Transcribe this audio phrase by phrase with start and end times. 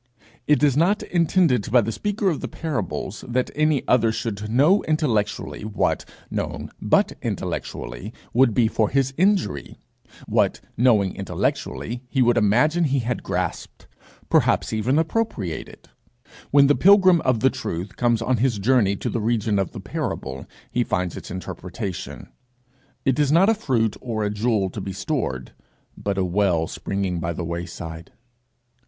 [0.47, 4.81] It is not intended by the speaker of the parables that any other should know
[4.85, 9.77] intellectually what, known but intellectually, would be for his injury
[10.25, 13.85] what knowing intellectually he would imagine he had grasped,
[14.27, 15.89] perhaps even appropriated.
[16.49, 19.79] When the pilgrim of the truth comes on his journey to the region of the
[19.79, 22.27] parable, he finds its interpretation.
[23.05, 25.51] It is not a fruit or a jewel to be stored,
[25.95, 28.11] but a well springing by the wayside.